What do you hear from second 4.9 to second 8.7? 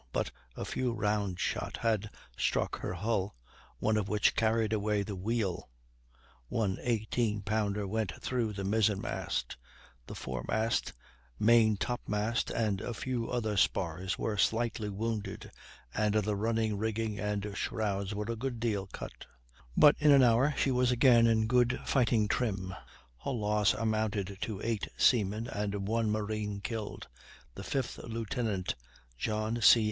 the wheel; one 18 pounder went through the